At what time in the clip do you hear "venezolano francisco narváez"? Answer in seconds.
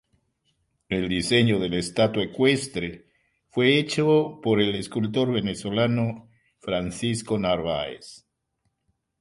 5.31-8.25